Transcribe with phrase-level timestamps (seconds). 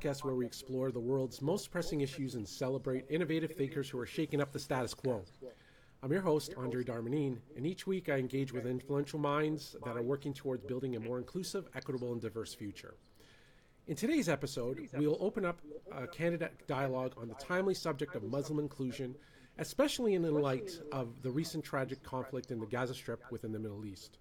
[0.00, 4.06] podcast where we explore the world's most pressing issues and celebrate innovative thinkers who are
[4.06, 5.22] shaking up the status quo.
[6.02, 10.02] I'm your host, Andre Darmanin, and each week I engage with influential minds that are
[10.02, 12.94] working towards building a more inclusive, equitable, and diverse future.
[13.88, 15.60] In today's episode, we will open up
[15.92, 19.14] a candidate dialogue on the timely subject of Muslim inclusion,
[19.58, 23.58] especially in the light of the recent tragic conflict in the Gaza Strip within the
[23.58, 24.18] Middle East.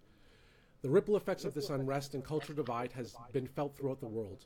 [0.82, 4.46] The ripple effects of this unrest and cultural divide has been felt throughout the world,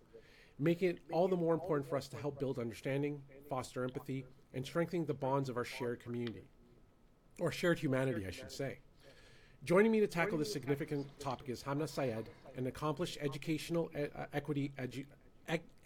[0.63, 4.65] making it all the more important for us to help build understanding, foster empathy, and
[4.65, 6.43] strengthen the bonds of our shared community,
[7.39, 8.79] or shared humanity, I should say.
[9.65, 14.25] Joining me to tackle this significant topic is Hamna Syed, an accomplished educational e- uh,
[14.33, 15.05] equity edu-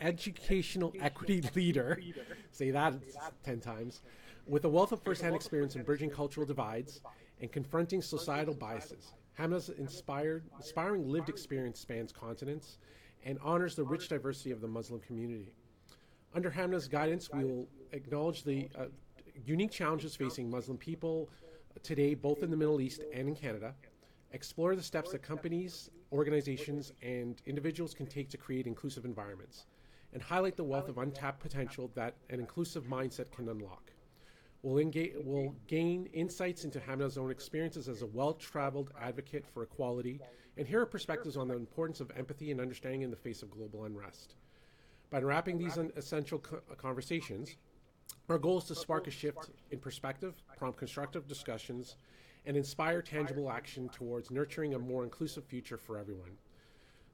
[0.02, 2.00] educational equity leader.
[2.52, 2.96] Say that
[3.44, 4.02] ten times,
[4.48, 7.02] with a wealth of firsthand experience in bridging cultural divides
[7.42, 9.14] and confronting societal biases.
[9.38, 12.80] Hamna's inspired, inspiring lived experience spans continents
[13.26, 15.52] and honors the rich diversity of the Muslim community.
[16.34, 18.86] Under Hamna's guidance, we will acknowledge the uh,
[19.46, 21.30] unique challenges facing Muslim people
[21.84, 23.74] today, both in the Middle East and in Canada,
[24.32, 29.66] explore the steps that companies, organizations, and individuals can take to create inclusive environments,
[30.14, 33.87] and highlight the wealth of untapped potential that an inclusive mindset can unlock.
[34.64, 39.64] We'll, engage, we'll gain insights into Hamna's own experiences as a well traveled advocate for
[39.64, 40.20] equality
[40.58, 43.52] and hear her perspectives on the importance of empathy and understanding in the face of
[43.52, 44.36] global unrest.
[45.10, 47.56] By unwrapping these essential co- conversations,
[48.30, 51.96] our goal is to spark a shift in perspective, prompt constructive discussions,
[52.46, 56.38] and inspire tangible action towards nurturing a more inclusive future for everyone.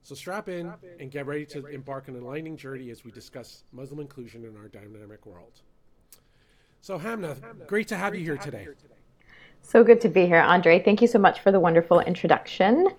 [0.01, 3.63] So strap in and get ready to embark on an enlightening journey as we discuss
[3.71, 5.61] Muslim inclusion in our dynamic world.
[6.83, 8.67] So, Hamna, great to have you here today.
[9.61, 10.83] So good to be here, Andre.
[10.83, 12.89] Thank you so much for the wonderful introduction.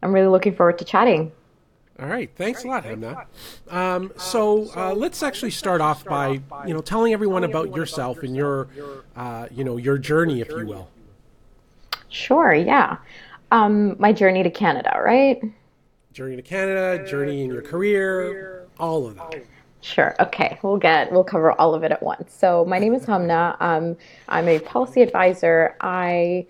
[0.00, 1.32] I'm really looking forward to chatting.
[1.98, 3.26] All right, thanks a lot, Hamna.
[3.68, 8.36] Um, so uh, let's actually start off by you know telling everyone about yourself and
[8.36, 8.68] your
[9.16, 10.88] uh, you know your journey, if you will.
[12.08, 12.54] Sure.
[12.54, 12.98] Yeah.
[13.50, 15.42] Um, my journey to Canada, right?
[16.12, 19.44] Journey to Canada, journey in your career, all of that.
[19.80, 20.16] Sure.
[20.18, 20.58] Okay.
[20.62, 22.34] We'll get we'll cover all of it at once.
[22.34, 23.56] So my name is Hamna.
[23.60, 23.96] Um,
[24.28, 25.76] I'm a policy advisor.
[25.80, 26.46] I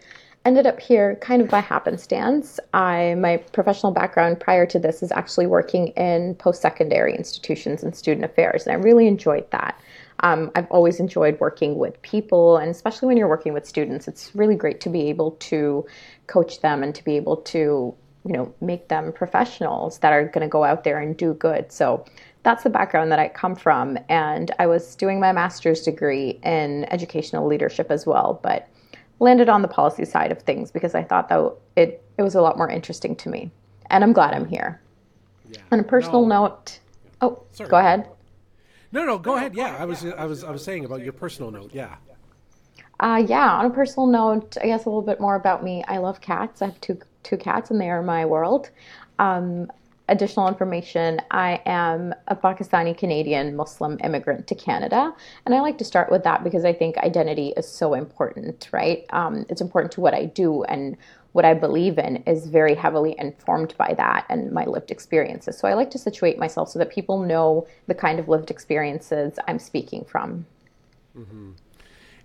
[0.47, 2.61] ended up here kind of by happenstance.
[2.73, 8.25] I my professional background prior to this is actually working in post-secondary institutions and student
[8.25, 9.79] affairs, and I really enjoyed that.
[10.21, 14.35] Um, I've always enjoyed working with people, and especially when you're working with students, it's
[14.35, 15.85] really great to be able to
[16.27, 17.95] coach them and to be able to
[18.25, 21.73] you know make them professionals that are going to go out there and do good.
[21.73, 22.05] So
[22.47, 23.99] that's the background that I come from.
[24.09, 28.69] And I was doing my master's degree in educational leadership as well, but
[29.19, 32.41] landed on the policy side of things because I thought that it, it was a
[32.41, 33.51] lot more interesting to me.
[33.91, 34.81] And I'm glad I'm here.
[35.51, 35.59] Yeah.
[35.73, 36.45] On a personal no.
[36.45, 36.79] note,
[37.21, 37.69] oh, Sorry.
[37.69, 38.09] go ahead.
[38.93, 39.57] No, no, go ahead.
[39.57, 41.73] Yeah, I was, I was, I was saying about your personal note.
[41.75, 41.97] Yeah.
[43.01, 43.55] Uh, yeah.
[43.57, 45.83] On a personal note, I guess a little bit more about me.
[45.89, 46.63] I love cats.
[46.63, 48.71] I have two two cats, and they are my world.
[49.19, 49.69] Um,
[50.09, 55.15] additional information, I am a Pakistani Canadian Muslim immigrant to Canada.
[55.45, 59.05] And I like to start with that because I think identity is so important, right?
[59.11, 60.97] Um, it's important to what I do and
[61.33, 65.59] what I believe in is very heavily informed by that and my lived experiences.
[65.59, 69.39] So I like to situate myself so that people know the kind of lived experiences
[69.47, 70.47] I'm speaking from.
[71.17, 71.51] Mm-hmm.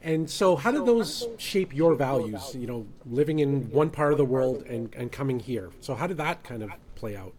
[0.04, 2.56] And so, how did those shape your values?
[2.56, 5.70] You know, living in one part of the world and, and coming here.
[5.80, 7.34] So, how did that kind of play out?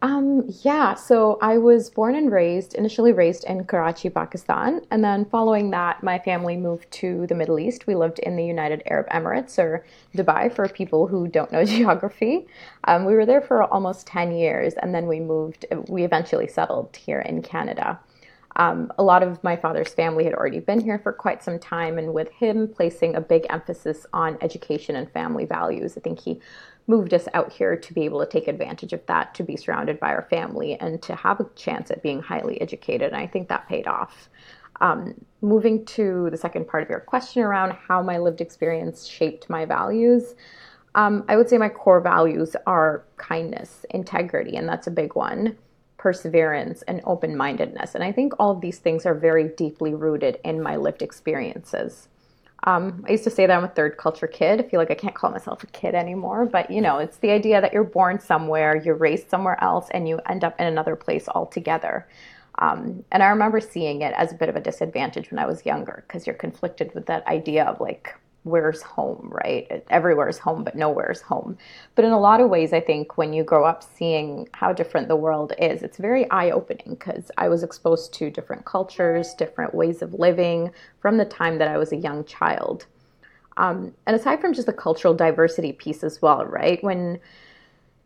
[0.00, 5.24] Um, yeah, so I was born and raised, initially raised in Karachi, Pakistan, and then
[5.24, 7.88] following that, my family moved to the Middle East.
[7.88, 9.84] We lived in the United Arab Emirates or
[10.16, 12.46] Dubai for people who don't know geography.
[12.84, 16.94] Um, we were there for almost 10 years, and then we moved, we eventually settled
[16.94, 17.98] here in Canada.
[18.58, 21.96] Um, a lot of my father's family had already been here for quite some time,
[21.96, 26.40] and with him placing a big emphasis on education and family values, I think he
[26.88, 30.00] moved us out here to be able to take advantage of that, to be surrounded
[30.00, 33.12] by our family, and to have a chance at being highly educated.
[33.12, 34.28] And I think that paid off.
[34.80, 39.50] Um, moving to the second part of your question around how my lived experience shaped
[39.50, 40.34] my values,
[40.94, 45.56] um, I would say my core values are kindness, integrity, and that's a big one,
[45.98, 47.94] perseverance, and open mindedness.
[47.94, 52.08] And I think all of these things are very deeply rooted in my lived experiences.
[52.64, 54.60] Um, I used to say that I'm a third culture kid.
[54.60, 57.30] I feel like I can't call myself a kid anymore, but you know, it's the
[57.30, 60.96] idea that you're born somewhere, you're raised somewhere else, and you end up in another
[60.96, 62.08] place altogether.
[62.58, 65.64] Um, and I remember seeing it as a bit of a disadvantage when I was
[65.64, 69.84] younger because you're conflicted with that idea of like where's home, right?
[69.90, 71.58] Everywhere's home, but nowhere's home.
[71.94, 75.08] But in a lot of ways, I think when you grow up seeing how different
[75.08, 79.74] the world is, it's very eye opening because I was exposed to different cultures, different
[79.74, 80.70] ways of living
[81.00, 82.86] from the time that I was a young child.
[83.56, 86.82] Um, and aside from just the cultural diversity piece as well, right?
[86.82, 87.18] When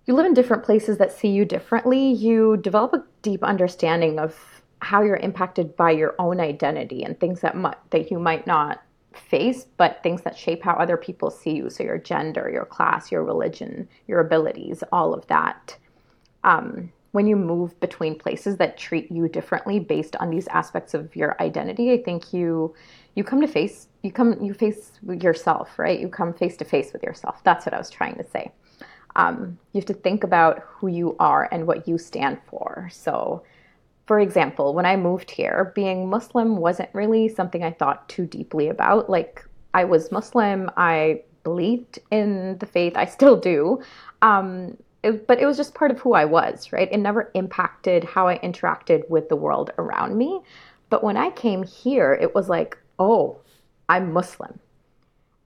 [0.06, 4.62] you live in different places that see you differently, you develop a deep understanding of
[4.80, 8.82] how you're impacted by your own identity and things that might, that you might not
[9.16, 11.70] face, but things that shape how other people see you.
[11.70, 15.76] So your gender, your class, your religion, your abilities, all of that.
[16.44, 21.14] Um, when you move between places that treat you differently based on these aspects of
[21.14, 22.74] your identity, I think you
[23.14, 26.00] you come to face you come you face yourself, right?
[26.00, 27.42] You come face to face with yourself.
[27.44, 28.50] That's what I was trying to say.
[29.14, 32.88] Um, you have to think about who you are and what you stand for.
[32.90, 33.42] So
[34.06, 38.68] for example, when I moved here, being Muslim wasn't really something I thought too deeply
[38.68, 39.08] about.
[39.08, 39.44] Like,
[39.74, 43.80] I was Muslim, I believed in the faith, I still do.
[44.20, 46.88] Um, it, but it was just part of who I was, right?
[46.90, 50.40] It never impacted how I interacted with the world around me.
[50.90, 53.38] But when I came here, it was like, oh,
[53.88, 54.60] I'm Muslim,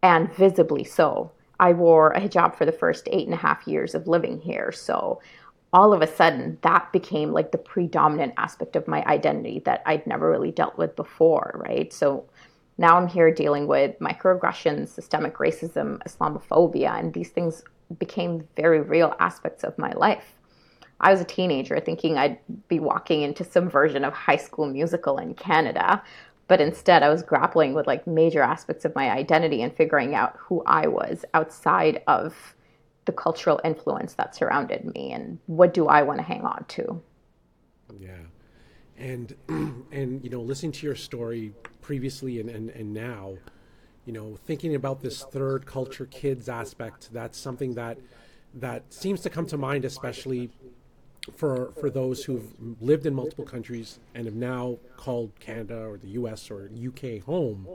[0.03, 1.31] and visibly so.
[1.59, 4.73] I wore a hijab for the first eight and a half years of living here.
[4.73, 5.21] So
[5.73, 10.07] all of a sudden that became like the predominant aspect of my identity that I'd
[10.07, 11.93] never really dealt with before, right?
[11.93, 12.25] So
[12.79, 17.63] now I'm here dealing with microaggressions, systemic racism, Islamophobia, and these things
[17.99, 20.35] became very real aspects of my life.
[21.01, 22.39] I was a teenager thinking I'd
[22.69, 26.03] be walking into some version of high school musical in Canada,
[26.49, 30.37] but instead I was grappling with like major aspects of my identity and figuring out
[30.39, 32.55] who I was outside of
[33.07, 37.01] the cultural influence that surrounded me and what do I want to hang on to.
[37.99, 38.11] Yeah.
[38.99, 43.37] And and you know, listening to your story previously and, and, and now,
[44.05, 47.99] you know, thinking about this third culture kids aspect, that's something that
[48.55, 50.51] that seems to come to mind especially
[51.35, 56.09] for for those who've lived in multiple countries and have now called Canada or the
[56.09, 57.67] US or UK home.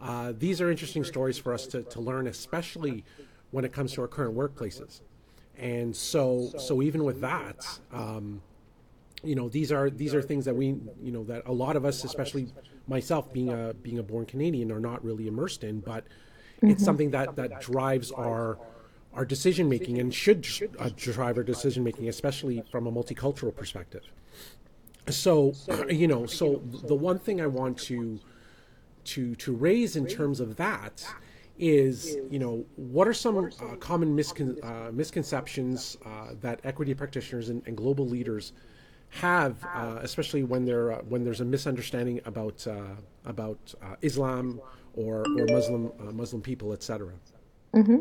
[0.00, 3.04] Uh, these are interesting stories for us to, to learn, especially
[3.50, 5.00] when it comes to our current workplaces.
[5.58, 8.40] And so, so even with that, um,
[9.22, 10.68] you know, these are these are things that we,
[11.02, 12.48] you know, that a lot of us, especially
[12.88, 15.80] myself, being a being a born Canadian, are not really immersed in.
[15.80, 16.70] But mm-hmm.
[16.70, 18.58] it's something that that drives our
[19.12, 20.46] our decision making and should
[20.78, 24.04] uh, drive our decision making, especially from a multicultural perspective.
[25.08, 25.54] So,
[25.90, 28.20] you know, so the one thing I want to
[29.04, 31.04] to to raise in terms of that
[31.60, 37.50] is you know what are some uh, common miscon- uh, misconceptions uh, that equity practitioners
[37.50, 38.52] and, and global leaders
[39.10, 42.80] have, uh, especially when there uh, when there's a misunderstanding about uh,
[43.26, 44.60] about Islam
[44.94, 47.12] or or Muslim Muslim people, etc.
[47.74, 47.98] Mm-hmm.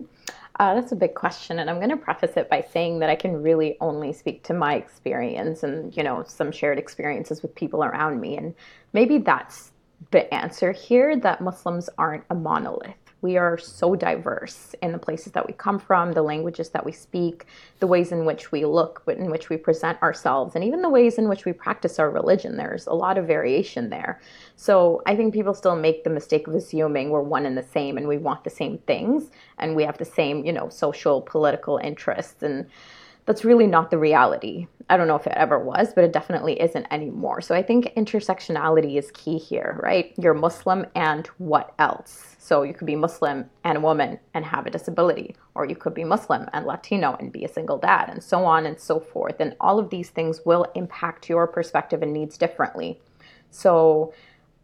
[0.58, 3.44] that's a big question, and I'm going to preface it by saying that I can
[3.44, 8.22] really only speak to my experience and you know some shared experiences with people around
[8.22, 8.56] me, and
[8.94, 9.72] maybe that's
[10.12, 15.34] the answer here that Muslims aren't a monolith we are so diverse in the places
[15.34, 17.46] that we come from, the languages that we speak,
[17.80, 21.18] the ways in which we look, in which we present ourselves, and even the ways
[21.18, 22.56] in which we practice our religion.
[22.56, 24.22] There's a lot of variation there.
[24.56, 27.98] So I think people still make the mistake of assuming we're one and the same
[27.98, 31.78] and we want the same things and we have the same, you know, social, political
[31.78, 32.42] interests.
[32.44, 32.68] And
[33.30, 34.66] that's really not the reality.
[34.90, 37.42] I don't know if it ever was, but it definitely isn't anymore.
[37.42, 40.16] So I think intersectionality is key here, right?
[40.18, 42.36] You're Muslim and what else?
[42.40, 45.94] So you could be Muslim and a woman and have a disability, or you could
[45.94, 49.36] be Muslim and Latino and be a single dad, and so on and so forth.
[49.40, 53.00] And all of these things will impact your perspective and needs differently.
[53.52, 54.12] So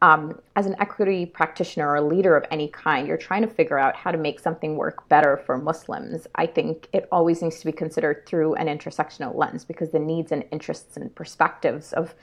[0.02, 3.96] um, as an equity practitioner or leader of any kind, you're trying to figure out
[3.96, 6.28] how to make something work better for Muslims.
[6.36, 10.32] I think it always needs to be considered through an intersectional lens because the needs
[10.32, 12.14] and interests and perspectives of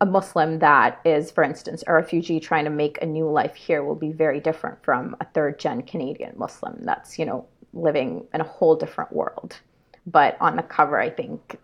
[0.00, 3.84] a Muslim that is, for instance, a refugee trying to make a new life here
[3.84, 8.40] will be very different from a third gen Canadian Muslim that's, you know, living in
[8.40, 9.60] a whole different world.
[10.06, 11.56] But on the cover, I think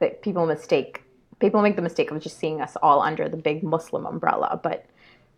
[0.00, 1.04] that people mistake
[1.40, 4.60] people make the mistake of just seeing us all under the big Muslim umbrella.
[4.62, 4.86] But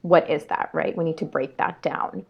[0.03, 0.97] what is that, right?
[0.97, 2.27] We need to break that down.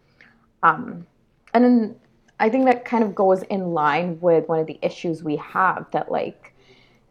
[0.61, 1.05] Um,
[1.53, 1.95] and then
[2.39, 5.87] I think that kind of goes in line with one of the issues we have
[5.91, 6.53] that, like,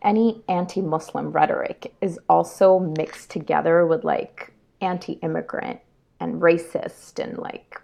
[0.03, 5.81] any anti Muslim rhetoric is also mixed together with like anti immigrant
[6.21, 7.81] and racist and like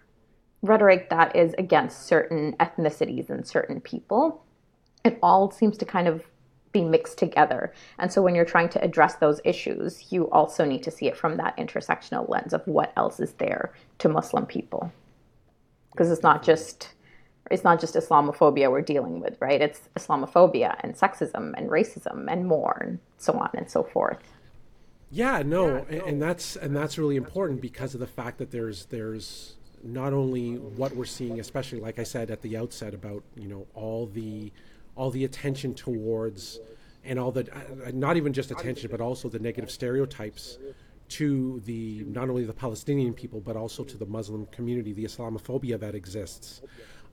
[0.63, 4.45] rhetoric that is against certain ethnicities and certain people.
[5.05, 6.25] It all seems to kind of
[6.79, 7.73] be mixed together.
[7.99, 11.17] And so when you're trying to address those issues, you also need to see it
[11.17, 14.83] from that intersectional lens of what else is there to Muslim people.
[15.93, 16.91] because it's not just
[17.51, 19.61] it's not just Islamophobia we're dealing with, right?
[19.63, 24.23] It's Islamophobia and sexism and racism and more, and so on and so forth.
[25.11, 28.87] Yeah, no, and, and that's and that's really important because of the fact that there's
[28.87, 33.49] there's not only what we're seeing, especially like I said at the outset about you
[33.49, 34.53] know all the
[34.99, 36.59] all the attention towards
[37.05, 40.59] and all the uh, not even just attention but also the negative stereotypes
[41.09, 45.79] to the not only the Palestinian people but also to the Muslim community, the Islamophobia
[45.81, 46.61] that exists,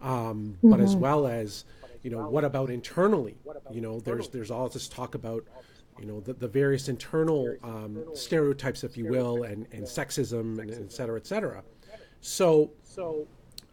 [0.01, 0.11] um,
[0.57, 0.71] mm-hmm.
[0.71, 1.01] but as mm-hmm.
[1.01, 1.63] well as
[2.03, 3.37] you know what about internally?
[3.71, 5.43] You know, there's there's all this talk about
[5.99, 10.71] you know the, the various internal um, stereotypes, if you will, and, and sexism, and
[10.71, 11.63] et cetera, et cetera.
[12.21, 12.71] So,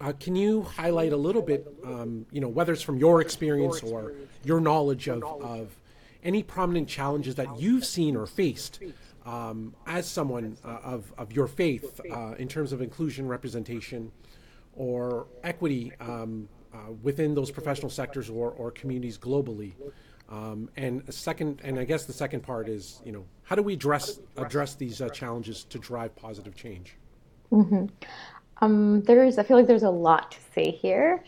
[0.02, 3.82] uh, can you highlight a little bit, um, you know, whether it's from your experience
[3.82, 5.70] or your knowledge of, of
[6.24, 8.80] any prominent challenges that you've seen or faced
[9.24, 14.10] um, as someone uh, of, of your faith uh, in terms of inclusion, representation,
[14.74, 19.72] or equity um, uh, within those professional sectors or, or communities globally?
[20.28, 23.74] Um, and second, and I guess the second part is, you know, how do we
[23.74, 26.96] address address these uh, challenges to drive positive change?
[27.52, 27.86] Mm-hmm.
[28.62, 31.22] Um, there's, I feel like there's a lot to say here.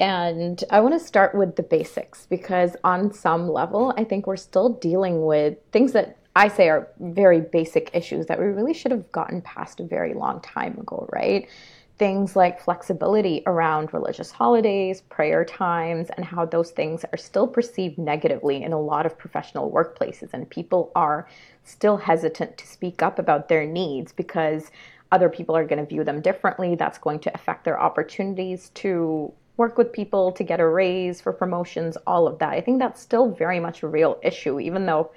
[0.00, 4.36] And I want to start with the basics because, on some level, I think we're
[4.36, 8.92] still dealing with things that I say are very basic issues that we really should
[8.92, 11.48] have gotten past a very long time ago, right?
[12.00, 17.98] things like flexibility around religious holidays, prayer times, and how those things are still perceived
[17.98, 20.30] negatively in a lot of professional workplaces.
[20.32, 21.28] And people are
[21.62, 24.70] still hesitant to speak up about their needs because
[25.12, 26.74] other people are going to view them differently.
[26.74, 31.32] That's going to affect their opportunities to work with people, to get a raise, for
[31.32, 32.50] promotions, all of that.
[32.50, 35.10] I think that's still very much a real issue, even though.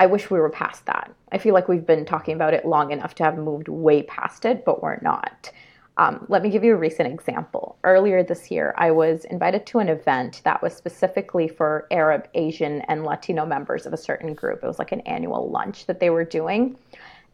[0.00, 1.12] I wish we were past that.
[1.32, 4.44] I feel like we've been talking about it long enough to have moved way past
[4.44, 5.50] it, but we're not.
[5.96, 7.76] Um, let me give you a recent example.
[7.82, 12.82] Earlier this year, I was invited to an event that was specifically for Arab, Asian,
[12.82, 14.62] and Latino members of a certain group.
[14.62, 16.76] It was like an annual lunch that they were doing.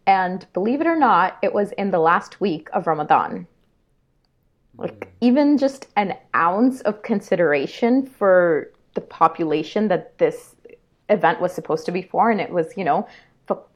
[0.06, 3.46] And believe it or not, it was in the last week of Ramadan.
[4.76, 5.10] Like, hmm.
[5.20, 10.56] even just an ounce of consideration for the population that this
[11.08, 13.06] event was supposed to be for, and it was, you know,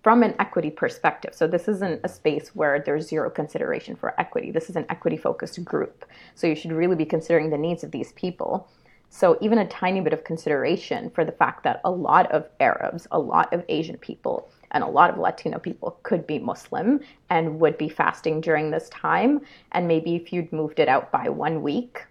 [0.03, 1.35] from an equity perspective.
[1.35, 4.51] So this isn't a space where there's zero consideration for equity.
[4.51, 6.07] This is an equity focused group.
[6.35, 8.69] So you should really be considering the needs of these people.
[9.11, 13.07] So even a tiny bit of consideration for the fact that a lot of Arabs,
[13.11, 17.61] a lot of Asian people, and a lot of Latino people could be Muslim and
[17.61, 19.41] would be fasting during this time.
[19.73, 22.07] And maybe if you'd moved it out by one week,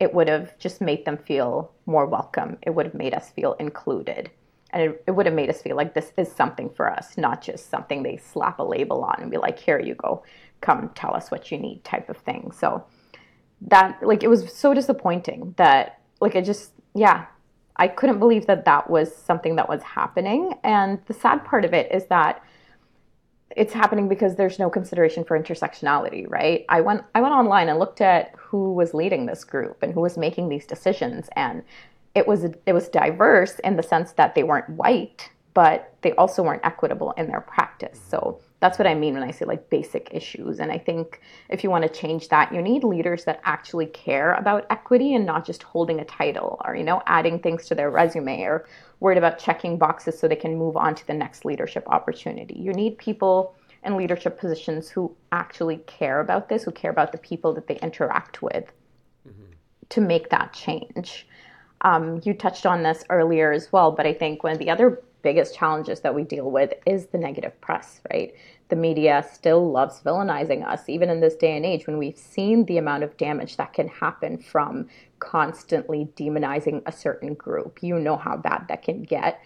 [0.00, 2.58] it would have just made them feel more welcome.
[2.62, 4.30] It would have made us feel included
[4.70, 7.42] and it, it would have made us feel like this is something for us, not
[7.42, 10.22] just something they slap a label on and be like, here you go,
[10.60, 12.50] come tell us what you need type of thing.
[12.52, 12.84] So
[13.62, 17.26] that, like, it was so disappointing that, like, it just, yeah,
[17.78, 20.54] I couldn't believe that that was something that was happening.
[20.64, 22.42] And the sad part of it is that
[23.56, 26.64] it's happening because there's no consideration for intersectionality, right?
[26.68, 30.00] I went I went online and looked at who was leading this group and who
[30.00, 31.62] was making these decisions and
[32.14, 36.42] it was it was diverse in the sense that they weren't white, but they also
[36.42, 38.00] weren't equitable in their practice.
[38.08, 40.58] So that's what I mean when I say like basic issues.
[40.58, 44.32] And I think if you want to change that, you need leaders that actually care
[44.34, 47.90] about equity and not just holding a title or, you know, adding things to their
[47.90, 48.66] resume or
[49.00, 52.58] worried about checking boxes so they can move on to the next leadership opportunity.
[52.58, 57.18] You need people in leadership positions who actually care about this, who care about the
[57.18, 58.72] people that they interact with
[59.26, 59.52] mm-hmm.
[59.88, 61.28] to make that change.
[61.82, 65.00] Um, you touched on this earlier as well, but I think one of the other
[65.22, 68.34] biggest challenges that we deal with is the negative press, right?
[68.68, 72.64] The media still loves villainizing us, even in this day and age when we've seen
[72.66, 77.82] the amount of damage that can happen from constantly demonizing a certain group.
[77.82, 79.40] You know how bad that can get.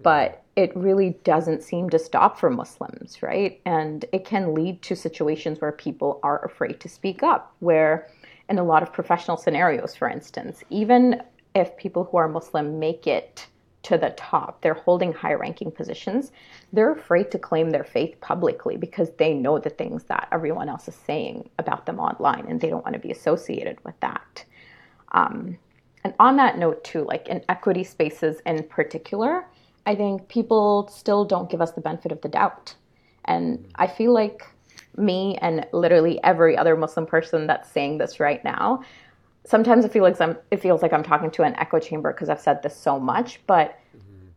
[0.00, 3.60] But it really doesn't seem to stop for Muslims, right?
[3.64, 8.08] And it can lead to situations where people are afraid to speak up, where
[8.48, 11.20] in a lot of professional scenarios, for instance, even
[11.54, 13.48] if people who are Muslim make it
[13.88, 16.30] to the top, they're holding high ranking positions,
[16.74, 20.88] they're afraid to claim their faith publicly because they know the things that everyone else
[20.88, 24.44] is saying about them online and they don't want to be associated with that.
[25.12, 25.56] Um,
[26.04, 29.46] and on that note, too, like in equity spaces in particular,
[29.86, 32.74] I think people still don't give us the benefit of the doubt.
[33.24, 34.46] And I feel like
[34.98, 38.82] me and literally every other Muslim person that's saying this right now
[39.48, 42.28] sometimes it feels like I'm, it feels like I'm talking to an echo chamber because
[42.28, 43.78] I've said this so much, but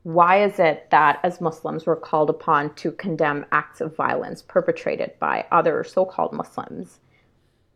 [0.03, 5.11] why is it that as Muslims we're called upon to condemn acts of violence perpetrated
[5.19, 6.99] by other so-called Muslims?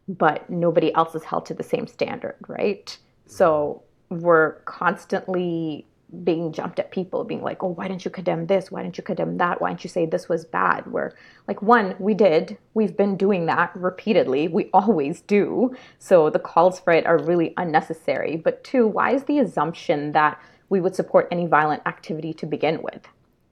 [0.08, 2.98] but nobody else is held to the same standard, right?
[3.26, 5.88] So we're constantly
[6.24, 8.72] being jumped at people being like oh why didn't you condemn this?
[8.72, 9.60] Why didn't you condemn that?
[9.60, 10.92] Why didn't you say this was bad?
[10.92, 11.14] Where
[11.48, 12.58] like one we did.
[12.74, 14.48] We've been doing that repeatedly.
[14.48, 15.76] We always do.
[16.00, 18.38] So the calls for it are really unnecessary.
[18.38, 22.82] But two why is the assumption that we would support any violent activity to begin
[22.82, 23.08] with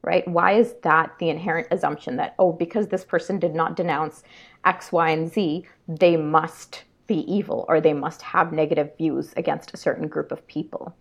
[0.06, 0.28] right?
[0.28, 4.24] Why is that the inherent assumption that oh because this person did not denounce
[4.66, 9.74] x y and z they must be evil or they must have negative views against
[9.74, 10.96] a certain group of people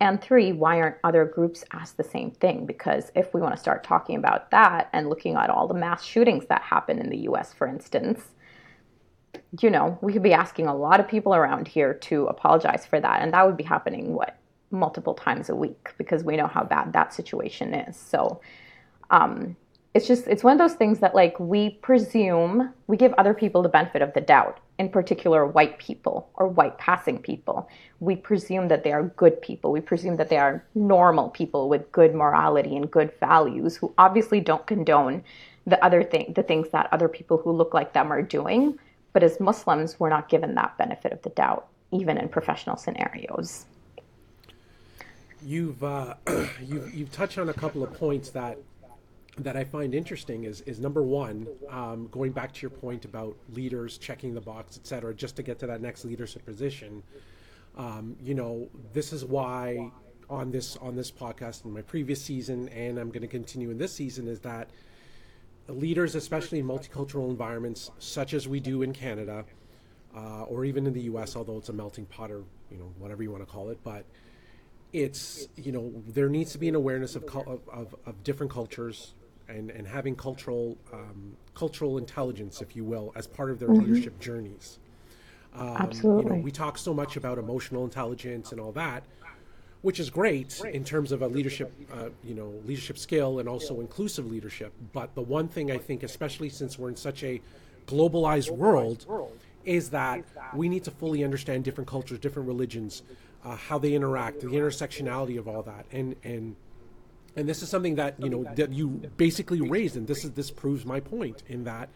[0.00, 2.66] and three, why aren't other groups asked the same thing?
[2.66, 6.04] Because if we want to start talking about that and looking at all the mass
[6.04, 8.20] shootings that happen in the US, for instance,
[9.60, 13.00] you know, we could be asking a lot of people around here to apologize for
[13.00, 13.22] that.
[13.22, 14.36] And that would be happening, what,
[14.70, 17.96] multiple times a week because we know how bad that situation is.
[17.96, 18.40] So,
[19.10, 19.56] um,
[19.94, 23.62] it's just it's one of those things that like we presume we give other people
[23.62, 27.68] the benefit of the doubt in particular white people or white passing people.
[28.00, 29.70] We presume that they are good people.
[29.70, 34.40] We presume that they are normal people with good morality and good values who obviously
[34.40, 35.22] don't condone
[35.64, 38.76] the other thing the things that other people who look like them are doing.
[39.12, 43.66] But as muslims we're not given that benefit of the doubt even in professional scenarios.
[45.40, 46.14] You've uh,
[46.60, 48.58] you've, you've touched on a couple of points that
[49.38, 53.36] that I find interesting is is number one, um, going back to your point about
[53.52, 57.02] leaders checking the box, et cetera, just to get to that next leadership position.
[57.76, 59.90] Um, you know, this is why
[60.30, 63.78] on this on this podcast in my previous season, and I'm going to continue in
[63.78, 64.70] this season, is that
[65.68, 69.44] leaders, especially in multicultural environments such as we do in Canada,
[70.16, 73.24] uh, or even in the U.S., although it's a melting pot or you know whatever
[73.24, 74.04] you want to call it, but
[74.92, 79.14] it's you know there needs to be an awareness of, of, of, of different cultures
[79.48, 83.92] and, and having cultural um, cultural intelligence, if you will, as part of their mm-hmm.
[83.92, 84.78] leadership journeys.
[85.54, 86.24] Um, Absolutely.
[86.24, 89.04] You know, we talk so much about emotional intelligence and all that,
[89.82, 93.80] which is great in terms of a leadership, uh, you know, leadership skill and also
[93.80, 94.72] inclusive leadership.
[94.92, 97.40] But the one thing I think, especially since we're in such a
[97.86, 99.06] globalized world,
[99.64, 103.02] is that we need to fully understand different cultures, different religions,
[103.44, 106.56] uh, how they interact, the intersectionality of all that, and and
[107.36, 110.50] and this is something that you know that you basically raised and this is this
[110.50, 111.88] proves my point in that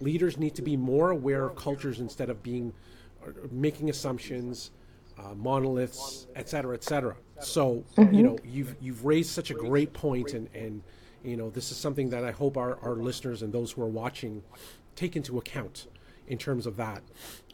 [0.00, 2.72] leaders need to be more aware of cultures instead of being
[3.26, 4.70] uh, making assumptions
[5.18, 7.16] uh, monoliths et cetera et cetera.
[7.40, 8.14] So mm-hmm.
[8.14, 10.82] you know you've you've raised such a great point and and
[11.24, 13.88] you know this is something that i hope our, our listeners and those who are
[13.88, 14.42] watching
[14.96, 15.86] take into account
[16.28, 17.02] in terms of that.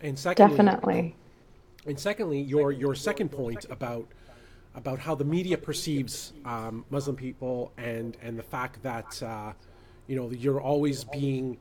[0.00, 1.16] And secondly definitely.
[1.86, 4.06] and secondly your your second point about
[4.78, 9.52] about how the media perceives um, Muslim people and and the fact that uh,
[10.06, 11.58] you know you're always being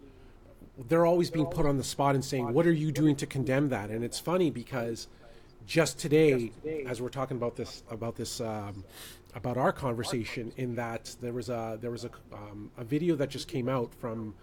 [0.88, 3.70] they're always being put on the spot and saying what are you doing to condemn
[3.70, 3.90] that?
[3.90, 5.08] And it's funny because
[5.66, 6.52] just today
[6.86, 8.84] as we're talking about this about this um,
[9.34, 13.30] about our conversation in that there was a there was a, um, a video that
[13.32, 14.36] just came out from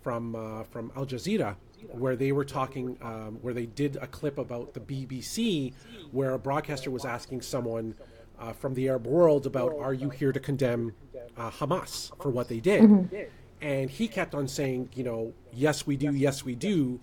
[0.00, 1.56] from uh, from Al Jazeera
[1.90, 5.72] where they were talking, um, where they did a clip about the BBC,
[6.10, 7.94] where a broadcaster was asking someone
[8.42, 10.94] uh, from the Arab world about, "Are you here to condemn
[11.36, 13.16] uh, Hamas for what they did?" Mm-hmm.
[13.60, 17.00] And he kept on saying, "You know, yes, we do, yes, we do."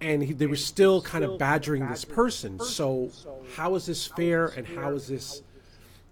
[0.00, 2.60] And he, they were still kind of badgering this person.
[2.60, 3.10] So,
[3.56, 5.42] how is this fair, and how is this,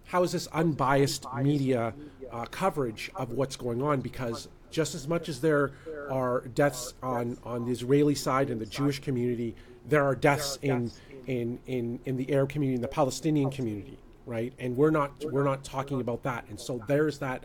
[0.06, 1.94] how is this unbiased media
[2.32, 4.00] uh, coverage of what's going on?
[4.00, 5.72] Because just as much as there
[6.10, 9.54] are deaths on, on the Israeli side and the Jewish community,
[9.88, 10.90] there are deaths in,
[11.28, 14.52] in, in, in the Arab community, in the Palestinian community, right?
[14.58, 16.44] And we're not we're not talking about that.
[16.50, 17.44] And so there's that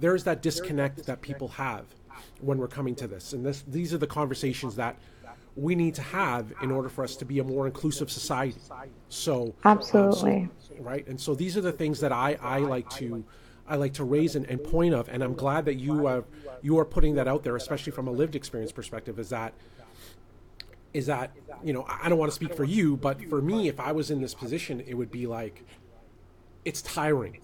[0.00, 1.86] there's that disconnect that people have
[2.40, 3.32] when we're coming to this.
[3.32, 4.96] And this these are the conversations that
[5.54, 8.60] we need to have in order for us to be a more inclusive society.
[9.08, 11.06] So absolutely um, so, right.
[11.06, 13.24] And so these are the things that I I like to
[13.68, 16.24] I like to raise and, and point of, and I'm glad that you are
[16.62, 19.18] you are putting that out there, especially from a lived experience perspective.
[19.18, 19.54] Is that
[20.92, 21.30] is that
[21.62, 24.10] you know I don't want to speak for you, but for me, if I was
[24.10, 25.64] in this position, it would be like
[26.66, 27.38] it's tiring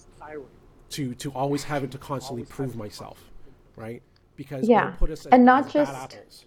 [0.90, 3.18] to to always having to constantly prove myself,
[3.76, 4.02] right?
[4.36, 4.94] Because yeah,
[5.30, 6.46] and not just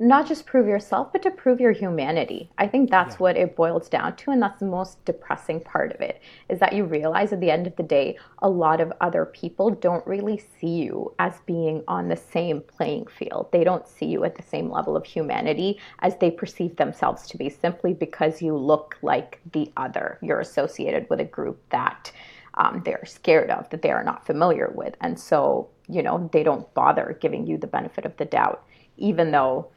[0.00, 2.50] not just prove yourself, but to prove your humanity.
[2.58, 3.18] I think that's yeah.
[3.18, 4.30] what it boils down to.
[4.30, 7.66] And that's the most depressing part of it is that you realize at the end
[7.66, 12.08] of the day, a lot of other people don't really see you as being on
[12.08, 13.48] the same playing field.
[13.52, 17.36] They don't see you at the same level of humanity as they perceive themselves to
[17.36, 20.18] be simply because you look like the other.
[20.22, 22.12] You're associated with a group that
[22.54, 24.94] um, they're scared of, that they are not familiar with.
[25.00, 28.64] And so, you know, they don't bother giving you the benefit of the doubt,
[28.96, 29.70] even though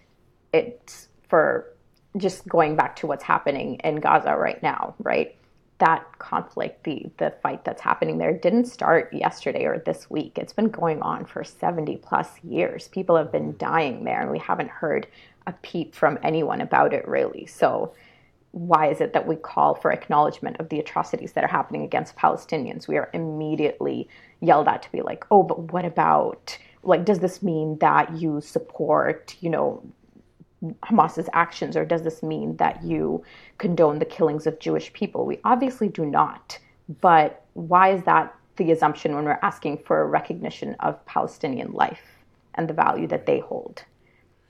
[0.54, 1.74] it's for
[2.18, 5.36] just going back to what's happening in Gaza right now, right?
[5.80, 10.38] That conflict, the the fight that's happening there didn't start yesterday or this week.
[10.38, 12.88] It's been going on for 70 plus years.
[12.90, 15.08] People have been dying there and we haven't heard
[15.48, 17.48] a peep from anyone about it really.
[17.48, 17.94] So
[18.52, 22.16] why is it that we call for acknowledgement of the atrocities that are happening against
[22.16, 22.88] Palestinians?
[22.88, 24.10] We are immediately
[24.42, 28.42] yelled at to be like, oh, but what about, like, does this mean that you
[28.42, 29.82] support, you know,
[30.84, 33.24] Hamas's actions, or does this mean that you
[33.58, 35.26] condone the killings of Jewish people?
[35.26, 36.58] We obviously do not.
[37.02, 42.04] But why is that the assumption when we're asking for a recognition of Palestinian life
[42.56, 43.84] and the value that they hold?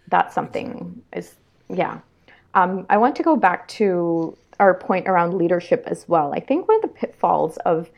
[0.09, 1.35] That's something is,
[1.69, 1.99] yeah.
[2.53, 6.33] Um, I want to go back to our point around leadership as well.
[6.33, 7.89] I think one of the pitfalls of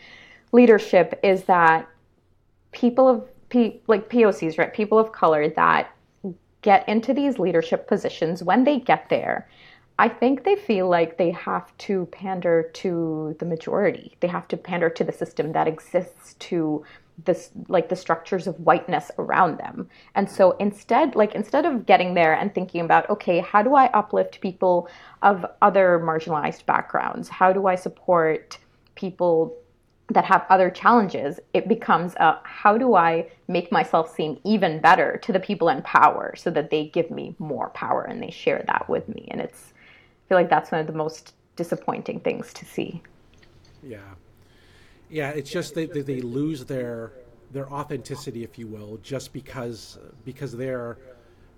[0.52, 1.88] leadership is that
[2.72, 3.28] people of
[3.88, 4.74] like POCs, right?
[4.74, 5.92] People of color that
[6.64, 9.48] get into these leadership positions when they get there.
[10.00, 14.18] I think they feel like they have to pander to the majority.
[14.22, 16.84] They have to pander to the system that exists to
[17.26, 19.88] this like the structures of whiteness around them.
[20.16, 23.86] And so instead like instead of getting there and thinking about okay, how do I
[23.92, 24.90] uplift people
[25.22, 27.30] of other marginalized backgrounds?
[27.30, 28.58] How do I support
[28.96, 29.56] people
[30.10, 35.18] that have other challenges, it becomes a how do I make myself seem even better
[35.24, 38.64] to the people in power so that they give me more power and they share
[38.68, 39.28] that with me.
[39.32, 43.02] And it's I feel like that's one of the most disappointing things to see.
[43.82, 44.00] Yeah.
[45.10, 47.12] Yeah, it's just that they, they lose their
[47.52, 50.98] their authenticity, if you will, just because because they're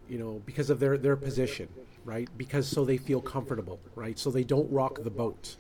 [0.10, 1.69] you know because of their their position,
[2.03, 2.27] right?
[2.38, 4.19] Because so they feel comfortable, right?
[4.19, 5.55] So they don't rock the boat.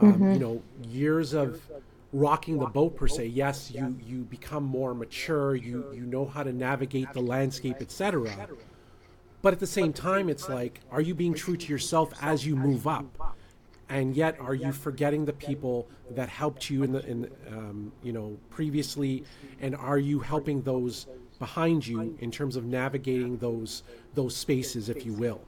[0.00, 0.32] Um, mm-hmm.
[0.32, 1.60] You know, years of
[2.12, 3.26] rocking the boat per se.
[3.26, 5.54] Yes, you you become more mature.
[5.54, 8.48] You you know how to navigate the landscape, etc.
[9.40, 12.56] But at the same time, it's like, are you being true to yourself as you
[12.56, 13.36] move up?
[13.88, 18.12] And yet, are you forgetting the people that helped you in the in um, you
[18.12, 19.24] know previously,
[19.60, 21.06] and are you helping those
[21.38, 23.82] behind you in terms of navigating those
[24.14, 25.40] those spaces, if you will?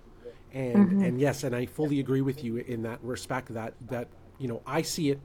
[0.53, 1.03] And mm-hmm.
[1.03, 3.53] and yes, and I fully agree with you in that respect.
[3.53, 4.09] That that
[4.41, 5.21] you know, I see it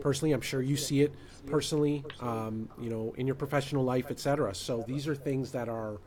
[0.00, 0.32] personally.
[0.32, 1.12] I'm sure you see it
[1.46, 4.54] personally, um, you know, in your professional life, etc.
[4.54, 5.98] So these are things that are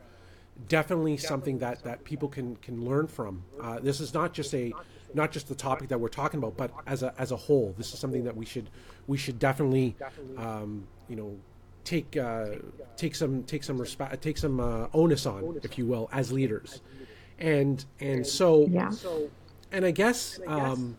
[0.68, 3.42] definitely something that, that people can, can learn from.
[3.60, 4.72] Uh, this is not just a
[5.12, 7.92] not just the topic that we're talking about, but as a as a whole, this
[7.92, 8.70] is something that we should
[9.06, 9.94] we should definitely
[10.36, 11.36] um, you know
[11.84, 12.46] take uh,
[12.96, 16.80] take some take some respect take some uh, onus on, if you will, as leaders,
[17.38, 18.90] and and so yeah.
[19.70, 20.40] and I guess.
[20.46, 20.96] Um,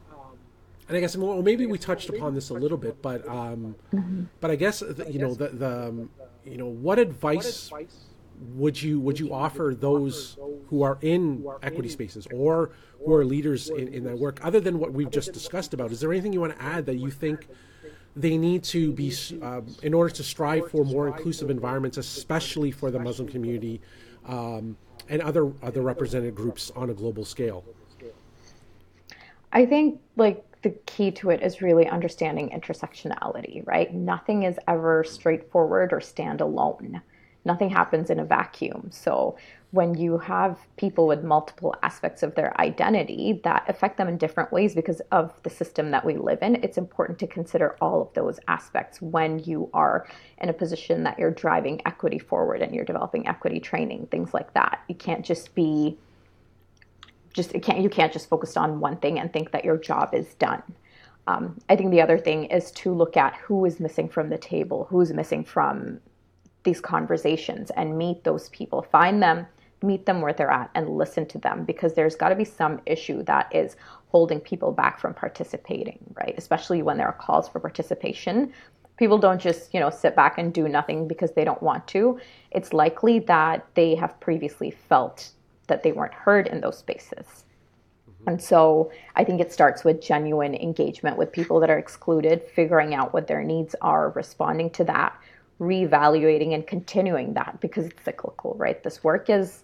[0.87, 4.23] and I guess well, maybe we touched upon this a little bit, but um, mm-hmm.
[4.39, 6.09] but I guess you know the, the um,
[6.45, 7.71] you know what advice
[8.53, 12.71] would you would you offer those who are in equity spaces or
[13.03, 15.91] who are leaders in, in that work, other than what we've just discussed about?
[15.91, 17.47] Is there anything you want to add that you think
[18.15, 22.91] they need to be uh, in order to strive for more inclusive environments, especially for
[22.91, 23.81] the Muslim community
[24.25, 24.77] um,
[25.09, 27.63] and other other represented groups on a global scale?
[29.51, 33.93] I think like the key to it is really understanding intersectionality, right?
[33.93, 37.03] Nothing is ever straightforward or standalone.
[37.45, 38.89] Nothing happens in a vacuum.
[38.91, 39.37] So
[39.69, 44.51] when you have people with multiple aspects of their identity that affect them in different
[44.51, 48.11] ways because of the system that we live in, it's important to consider all of
[48.15, 50.07] those aspects when you are
[50.39, 54.51] in a position that you're driving equity forward and you're developing equity training, things like
[54.55, 54.81] that.
[54.87, 55.95] You can't just be
[57.35, 60.13] just it can't you can't just focus on one thing and think that your job
[60.13, 60.63] is done.
[61.27, 64.37] Um, I think the other thing is to look at who is missing from the
[64.37, 65.99] table, who's missing from
[66.63, 68.83] these conversations, and meet those people.
[68.83, 69.45] Find them,
[69.81, 72.79] meet them where they're at, and listen to them because there's got to be some
[72.85, 73.75] issue that is
[74.07, 76.35] holding people back from participating, right?
[76.37, 78.53] Especially when there are calls for participation.
[78.97, 82.19] People don't just, you know, sit back and do nothing because they don't want to.
[82.51, 85.31] It's likely that they have previously felt
[85.67, 87.45] that they weren't heard in those spaces.
[88.09, 88.29] Mm-hmm.
[88.29, 92.93] And so I think it starts with genuine engagement with people that are excluded, figuring
[92.95, 95.17] out what their needs are, responding to that,
[95.59, 98.83] reevaluating and continuing that because it's cyclical, right?
[98.83, 99.63] This work is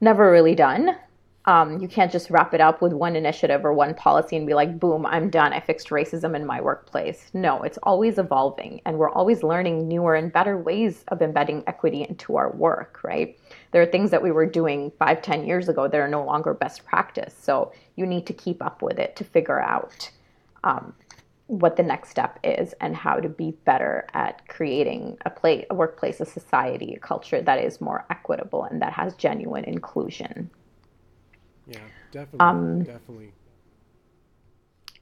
[0.00, 0.96] never really done.
[1.44, 4.52] Um, you can't just wrap it up with one initiative or one policy and be
[4.52, 5.54] like, boom, I'm done.
[5.54, 7.30] I fixed racism in my workplace.
[7.32, 12.04] No, it's always evolving and we're always learning newer and better ways of embedding equity
[12.06, 13.38] into our work, right?
[13.70, 16.54] There are things that we were doing five, ten years ago that are no longer
[16.54, 17.34] best practice.
[17.40, 20.10] So you need to keep up with it to figure out
[20.64, 20.94] um,
[21.48, 25.74] what the next step is and how to be better at creating a place, a
[25.74, 30.50] workplace, a society, a culture that is more equitable and that has genuine inclusion.
[31.66, 31.78] Yeah,
[32.12, 33.32] definitely, um, definitely.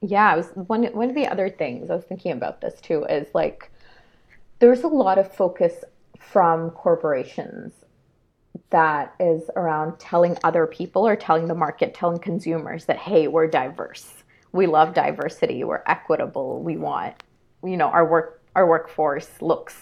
[0.01, 3.03] Yeah, I was one one of the other things I was thinking about this too
[3.05, 3.71] is like
[4.59, 5.83] there's a lot of focus
[6.19, 7.73] from corporations
[8.69, 13.47] that is around telling other people or telling the market, telling consumers that hey, we're
[13.47, 14.13] diverse.
[14.51, 17.23] We love diversity, we're equitable, we want
[17.63, 19.75] you know, our work our workforce looks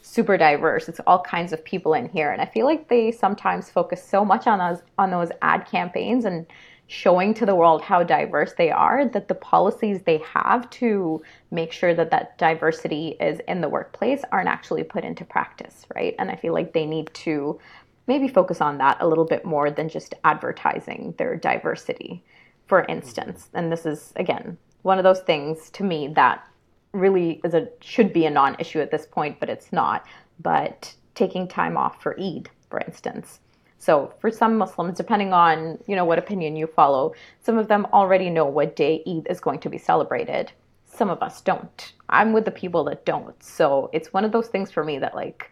[0.00, 0.88] super diverse.
[0.88, 2.30] It's all kinds of people in here.
[2.30, 6.24] And I feel like they sometimes focus so much on those on those ad campaigns
[6.24, 6.46] and
[6.88, 11.72] showing to the world how diverse they are that the policies they have to make
[11.72, 16.14] sure that that diversity is in the workplace aren't actually put into practice, right?
[16.20, 17.58] And I feel like they need to
[18.06, 22.24] maybe focus on that a little bit more than just advertising their diversity,
[22.66, 23.46] for instance.
[23.46, 23.56] Mm-hmm.
[23.58, 26.46] And this is again one of those things to me that
[26.92, 30.06] really is a should be a non-issue at this point, but it's not.
[30.40, 33.40] But taking time off for Eid, for instance.
[33.78, 37.86] So for some Muslims, depending on you know what opinion you follow, some of them
[37.92, 40.52] already know what day Eid is going to be celebrated.
[40.86, 41.92] Some of us don't.
[42.08, 43.40] I'm with the people that don't.
[43.42, 45.50] So it's one of those things for me that like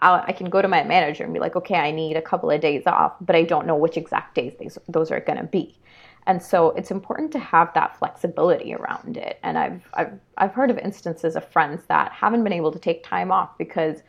[0.00, 2.50] I'll, i can go to my manager and be like, okay, I need a couple
[2.50, 5.44] of days off, but I don't know which exact days these, those are going to
[5.44, 5.76] be.
[6.26, 9.38] And so it's important to have that flexibility around it.
[9.42, 13.02] And I've, I've, I've heard of instances of friends that haven't been able to take
[13.02, 14.02] time off because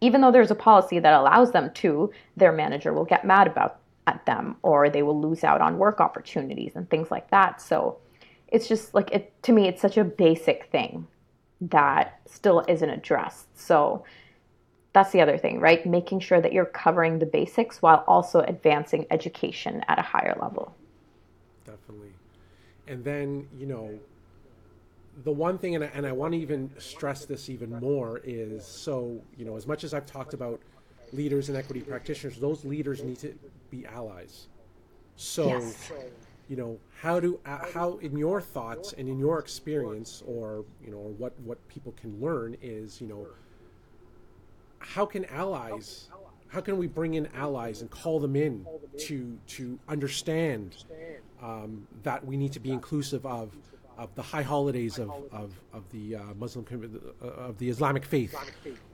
[0.00, 3.80] even though there's a policy that allows them to, their manager will get mad about
[4.06, 7.60] at them or they will lose out on work opportunities and things like that.
[7.60, 7.98] So
[8.48, 11.06] it's just like it to me it's such a basic thing
[11.60, 13.58] that still isn't addressed.
[13.58, 14.04] So
[14.96, 15.86] that's the other thing, right?
[15.86, 20.74] Making sure that you're covering the basics while also advancing education at a higher level
[21.66, 22.12] definitely.
[22.86, 23.98] And then, you know,
[25.24, 28.64] the one thing, and I, and I want to even stress this even more, is
[28.64, 30.60] so, you know, as much as I've talked about
[31.12, 33.34] leaders and equity practitioners, those leaders need to
[33.70, 34.46] be allies.
[35.16, 35.90] So, yes.
[36.48, 40.90] you know, how do uh, how in your thoughts and in your experience, or you
[40.90, 43.26] know, or what what people can learn is, you know,
[44.92, 46.08] how can allies,
[46.48, 48.66] how can we bring in allies and call them in
[48.98, 50.84] to to understand
[51.42, 53.52] um, that we need to be inclusive of
[53.98, 56.66] of the high holidays of, of, of the uh, Muslim
[57.22, 58.34] uh, of the Islamic faith,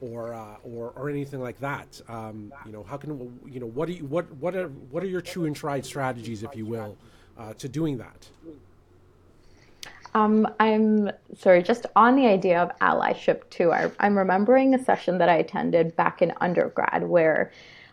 [0.01, 2.01] or uh, or or anything like that.
[2.09, 3.11] Um, you know, how can
[3.47, 6.43] you know what do you what what are what are your true and tried strategies,
[6.43, 6.97] if you will,
[7.37, 8.29] uh, to doing that?
[10.15, 13.73] Um, I'm sorry, just on the idea of allyship too.
[13.73, 17.51] I, I'm remembering a session that I attended back in undergrad where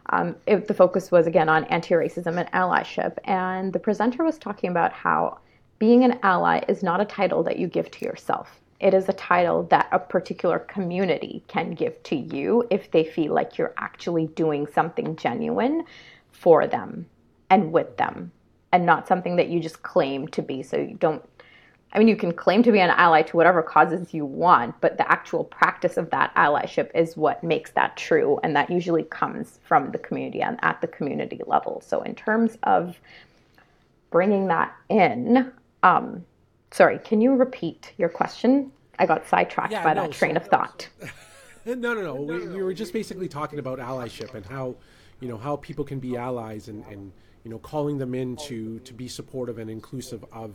[0.07, 3.17] um, it, the focus was again on anti racism and allyship.
[3.23, 5.39] And the presenter was talking about how
[5.77, 8.59] being an ally is not a title that you give to yourself.
[8.81, 13.33] It is a title that a particular community can give to you if they feel
[13.33, 15.83] like you're actually doing something genuine
[16.31, 17.05] for them
[17.49, 18.31] and with them,
[18.71, 20.63] and not something that you just claim to be.
[20.63, 21.27] So you don't
[21.91, 24.97] I mean, you can claim to be an ally to whatever causes you want, but
[24.97, 28.39] the actual practice of that allyship is what makes that true.
[28.43, 31.81] And that usually comes from the community and at the community level.
[31.85, 32.99] So, in terms of
[34.11, 36.25] bringing that in, um,
[36.71, 38.71] sorry, can you repeat your question?
[38.99, 40.89] I got sidetracked yeah, by no, that train so, of thought.
[41.65, 42.15] no, no, no.
[42.15, 44.75] We, we, were just basically talking about allyship and how,
[45.21, 47.11] you know, how people can be allies and, and
[47.43, 50.51] you know, calling them in to, to be supportive and inclusive of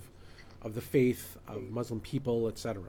[0.64, 2.83] of the faith of Muslim people, etc.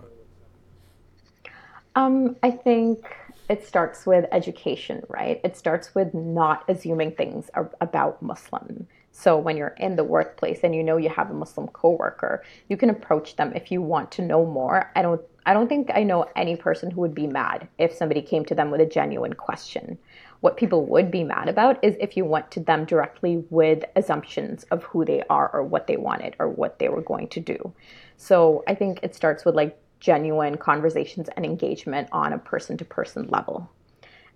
[1.96, 3.06] Um, I think
[3.48, 5.40] it starts with education, right?
[5.44, 7.50] It starts with not assuming things
[7.82, 8.88] about Muslim.
[9.12, 12.76] So when you're in the workplace and you know you have a Muslim coworker, you
[12.76, 14.92] can approach them if you want to know more.
[14.96, 18.22] I don't I don't think I know any person who would be mad if somebody
[18.22, 19.98] came to them with a genuine question.
[20.46, 24.64] What people would be mad about is if you went to them directly with assumptions
[24.66, 27.74] of who they are or what they wanted or what they were going to do.
[28.18, 32.86] So I think it starts with like genuine conversations and engagement on a person to
[32.86, 33.72] person level.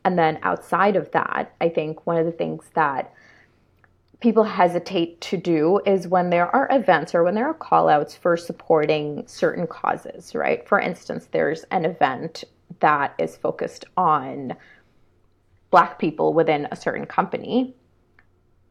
[0.04, 3.14] And then outside of that, I think one of the things that
[4.20, 8.16] people hesitate to do is when there are events or when there are call outs
[8.16, 10.68] for supporting certain causes, right?
[10.68, 12.46] For instance, there's an event
[12.80, 14.56] that is focused on
[15.72, 17.76] black people within a certain company,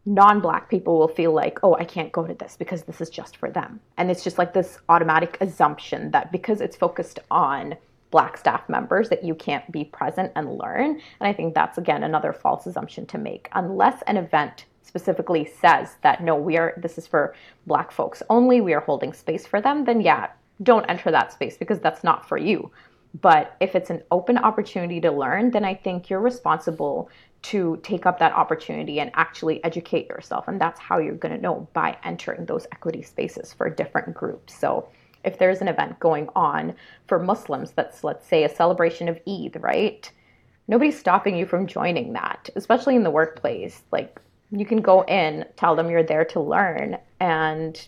[0.04, 3.10] non black people will feel like, oh, I can't go to this because this is
[3.10, 3.80] just for them.
[3.96, 7.76] And it's just like this automatic assumption that because it's focused on
[8.10, 11.00] black staff members that you can't be present and learn.
[11.20, 13.48] And I think that's again another false assumption to make.
[13.52, 17.34] Unless an event specifically says that no, we are this is for
[17.66, 20.28] black folks only, we are holding space for them, then yeah,
[20.62, 22.70] don't enter that space because that's not for you.
[23.20, 28.04] But if it's an open opportunity to learn, then I think you're responsible to take
[28.04, 30.48] up that opportunity and actually educate yourself.
[30.48, 34.58] And that's how you're going to know by entering those equity spaces for different groups.
[34.58, 34.88] So
[35.24, 36.74] if there's an event going on
[37.06, 40.10] for Muslims that's, let's say, a celebration of Eid, right?
[40.66, 43.82] Nobody's stopping you from joining that, especially in the workplace.
[43.90, 47.86] Like, you can go in, tell them you're there to learn, and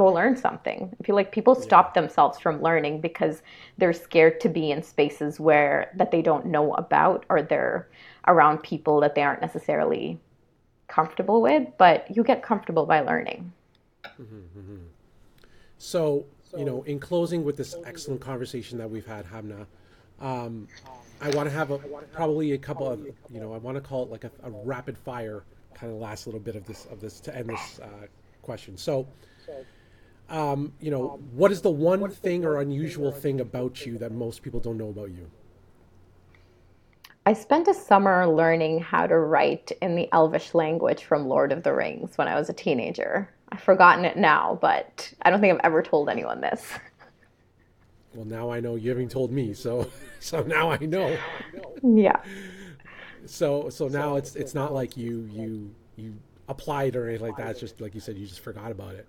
[0.00, 0.90] go learn something.
[0.98, 3.42] I feel like people stop themselves from learning because
[3.76, 7.86] they're scared to be in spaces where that they don't know about or they're
[8.26, 10.18] around people that they aren't necessarily
[10.88, 13.52] comfortable with, but you get comfortable by learning.
[14.06, 14.78] Mm-hmm.
[15.76, 16.24] So,
[16.56, 19.66] you know, in closing with this excellent conversation that we've had, Hamna,
[20.18, 20.66] um,
[21.20, 21.78] I want to have a
[22.14, 24.96] probably a couple of, you know, I want to call it like a, a rapid
[24.96, 28.06] fire kind of last little bit of this of this to end this uh,
[28.42, 28.78] question.
[28.78, 29.06] So,
[30.30, 34.42] um, you know, what is the one thing or unusual thing about you that most
[34.42, 35.30] people don't know about you?
[37.26, 41.62] I spent a summer learning how to write in the Elvish language from Lord of
[41.62, 43.28] the Rings when I was a teenager.
[43.52, 46.66] I've forgotten it now, but I don't think I've ever told anyone this.
[48.12, 49.88] Well, now I know you haven't told me, so
[50.18, 51.16] so now I know.
[51.80, 52.16] Yeah.
[53.24, 56.14] So so now it's it's not like you you you
[56.48, 57.50] applied or anything like that.
[57.50, 59.06] It's just like you said, you just forgot about it.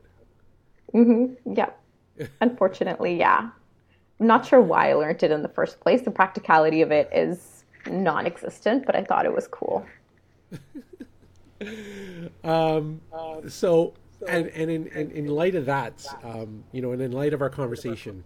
[0.93, 1.53] Mm-hmm.
[1.55, 1.69] Yeah.
[2.41, 3.49] Unfortunately, yeah.
[4.19, 6.01] I'm not sure why I learned it in the first place.
[6.03, 9.85] The practicality of it is non-existent, but I thought it was cool.
[12.43, 13.01] um,
[13.47, 13.93] so,
[14.27, 17.41] and and in, in, in light of that, um, you know, and in light of
[17.41, 18.23] our conversation,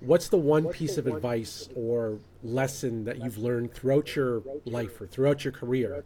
[0.00, 5.06] what's the one piece of advice or lesson that you've learned throughout your life or
[5.06, 6.04] throughout your career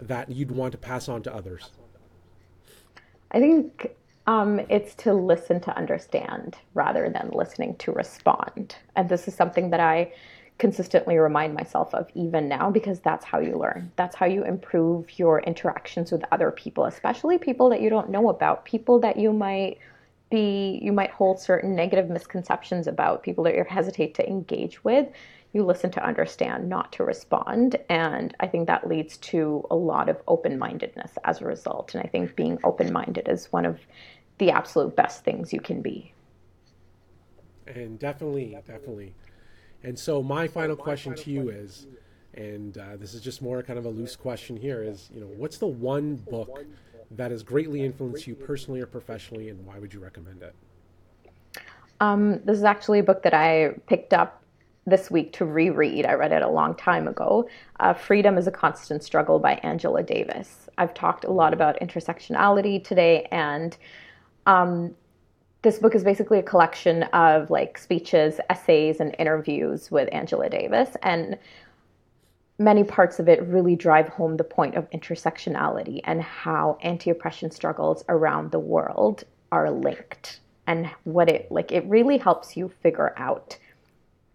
[0.00, 1.70] that you'd want to pass on to others?
[3.30, 8.76] I think um, it's to listen to understand rather than listening to respond.
[8.96, 10.12] And this is something that I
[10.58, 13.92] consistently remind myself of even now because that's how you learn.
[13.96, 18.30] That's how you improve your interactions with other people, especially people that you don't know
[18.30, 19.78] about, people that you might
[20.30, 25.06] be you might hold certain negative misconceptions about, people that you hesitate to engage with.
[25.52, 27.76] You listen to understand, not to respond.
[27.88, 31.94] And I think that leads to a lot of open mindedness as a result.
[31.94, 33.78] And I think being open minded is one of
[34.38, 36.12] the absolute best things you can be.
[37.66, 39.14] And definitely, definitely.
[39.82, 41.86] And so my final question to you is,
[42.34, 45.26] and uh, this is just more kind of a loose question here, is you know,
[45.36, 46.64] what's the one book
[47.12, 50.54] that has greatly influenced you personally or professionally, and why would you recommend it?
[52.00, 54.42] Um, this is actually a book that I picked up
[54.86, 56.06] this week to reread.
[56.06, 57.48] I read it a long time ago.
[57.80, 60.68] Uh, Freedom is a Constant Struggle by Angela Davis.
[60.78, 63.76] I've talked a lot about intersectionality today, and
[64.46, 64.94] um,
[65.62, 70.90] this book is basically a collection of like speeches, essays, and interviews with Angela Davis.
[71.02, 71.36] And
[72.58, 77.50] many parts of it really drive home the point of intersectionality and how anti oppression
[77.50, 83.12] struggles around the world are linked and what it like it really helps you figure
[83.16, 83.58] out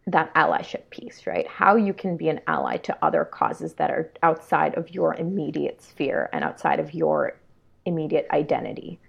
[0.08, 1.48] that allyship piece, right?
[1.48, 5.82] How you can be an ally to other causes that are outside of your immediate
[5.82, 7.38] sphere and outside of your
[7.86, 9.00] immediate identity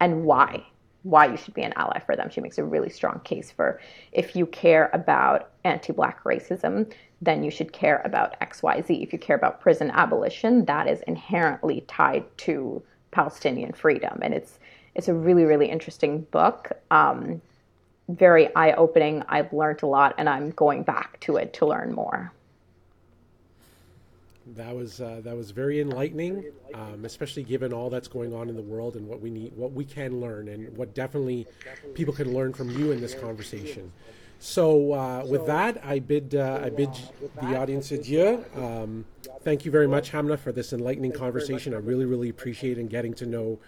[0.00, 0.64] and why
[1.04, 2.30] why you should be an ally for them.
[2.30, 3.78] She makes a really strong case for
[4.12, 9.02] if you care about anti black racism, then you should care about XYZ.
[9.02, 14.18] If you care about prison abolition, that is inherently tied to Palestinian freedom.
[14.22, 14.58] And it's
[14.94, 16.72] it's a really, really interesting book.
[16.90, 17.42] Um,
[18.08, 19.22] very eye opening.
[19.28, 22.32] I've learned a lot and I'm going back to it to learn more.
[24.48, 28.56] That was uh, that was very enlightening, um, especially given all that's going on in
[28.56, 31.46] the world and what we need, what we can learn, and what definitely
[31.94, 33.90] people can learn from you in this conversation.
[34.40, 36.90] So uh, with that, I bid uh, I bid
[37.40, 38.44] the audience adieu.
[38.54, 39.06] Um,
[39.42, 41.72] thank you very much, Hamna, for this enlightening conversation.
[41.72, 43.58] I really really appreciate and getting to know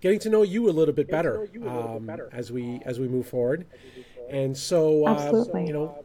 [0.00, 3.66] getting to know you a little bit better um, as we as we move forward.
[4.30, 6.04] And so, uh, you know,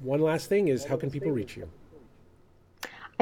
[0.00, 1.70] one last thing is how can people reach you?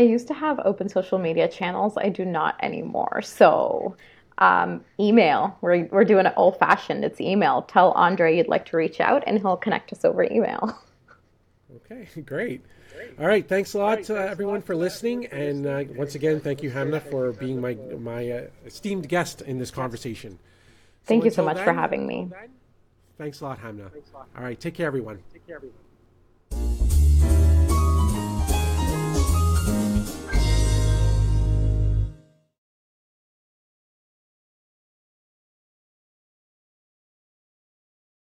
[0.01, 1.93] I used to have open social media channels.
[1.99, 3.21] I do not anymore.
[3.21, 3.97] So,
[4.39, 5.59] um, email.
[5.61, 7.05] We're, we're doing it old fashioned.
[7.05, 7.63] It's email.
[7.63, 10.77] Tell Andre you'd like to reach out and he'll connect us over email.
[11.89, 12.63] Okay, great.
[13.21, 15.27] All right, thanks a lot, uh, everyone, for listening.
[15.27, 19.59] And uh, once again, thank you, Hamna, for being my, my uh, esteemed guest in
[19.59, 20.41] this conversation.
[21.05, 22.29] Thank you so much then, for having me.
[23.19, 23.93] Thanks a lot, Hamna.
[24.37, 25.23] All right, take care, everyone.
[25.33, 25.79] Take care, everyone.